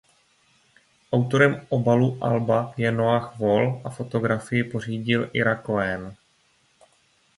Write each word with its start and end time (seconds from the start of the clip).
Autorem 1.17 1.57
obalu 1.77 2.07
alba 2.29 2.57
je 2.77 2.91
Noah 2.91 3.37
Wall 3.39 3.81
a 3.85 3.89
fotografii 3.89 4.63
pořídil 4.63 5.29
Ira 5.33 5.55
Cohen. 5.61 6.15